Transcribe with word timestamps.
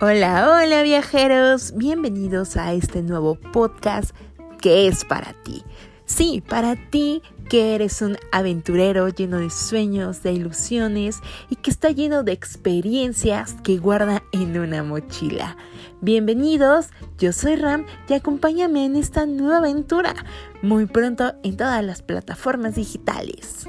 Hola, 0.00 0.48
hola 0.48 0.84
viajeros, 0.84 1.72
bienvenidos 1.74 2.56
a 2.56 2.72
este 2.72 3.02
nuevo 3.02 3.34
podcast 3.34 4.14
que 4.60 4.86
es 4.86 5.04
para 5.04 5.32
ti. 5.42 5.64
Sí, 6.04 6.40
para 6.40 6.76
ti 6.76 7.20
que 7.50 7.74
eres 7.74 8.00
un 8.00 8.16
aventurero 8.30 9.08
lleno 9.08 9.38
de 9.38 9.50
sueños, 9.50 10.22
de 10.22 10.34
ilusiones 10.34 11.18
y 11.50 11.56
que 11.56 11.72
está 11.72 11.90
lleno 11.90 12.22
de 12.22 12.30
experiencias 12.30 13.56
que 13.64 13.78
guarda 13.78 14.22
en 14.30 14.56
una 14.60 14.84
mochila. 14.84 15.56
Bienvenidos, 16.00 16.90
yo 17.18 17.32
soy 17.32 17.56
Ram 17.56 17.84
y 18.08 18.12
acompáñame 18.12 18.84
en 18.84 18.94
esta 18.94 19.26
nueva 19.26 19.56
aventura 19.56 20.14
muy 20.62 20.86
pronto 20.86 21.34
en 21.42 21.56
todas 21.56 21.84
las 21.84 22.02
plataformas 22.02 22.76
digitales. 22.76 23.66